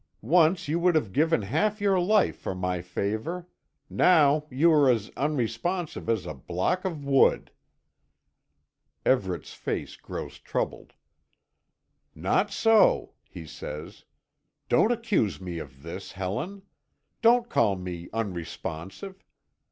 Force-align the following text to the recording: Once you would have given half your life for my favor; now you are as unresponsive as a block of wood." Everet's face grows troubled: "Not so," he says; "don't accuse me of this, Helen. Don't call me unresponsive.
Once 0.23 0.67
you 0.67 0.79
would 0.79 0.95
have 0.95 1.13
given 1.13 1.43
half 1.43 1.79
your 1.79 1.99
life 1.99 2.35
for 2.35 2.55
my 2.55 2.81
favor; 2.81 3.47
now 3.87 4.47
you 4.49 4.71
are 4.71 4.89
as 4.89 5.11
unresponsive 5.15 6.09
as 6.09 6.25
a 6.25 6.33
block 6.33 6.83
of 6.85 7.05
wood." 7.05 7.51
Everet's 9.05 9.53
face 9.53 9.95
grows 9.95 10.39
troubled: 10.39 10.93
"Not 12.15 12.49
so," 12.49 13.13
he 13.29 13.45
says; 13.45 14.03
"don't 14.69 14.91
accuse 14.91 15.39
me 15.39 15.59
of 15.59 15.83
this, 15.83 16.13
Helen. 16.13 16.63
Don't 17.21 17.47
call 17.47 17.75
me 17.75 18.09
unresponsive. 18.11 19.23